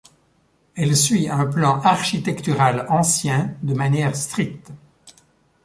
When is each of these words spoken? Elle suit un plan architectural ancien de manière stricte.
Elle 0.75 0.97
suit 0.97 1.29
un 1.29 1.45
plan 1.45 1.79
architectural 1.81 2.87
ancien 2.89 3.53
de 3.61 3.75
manière 3.75 4.15
stricte. 4.15 4.71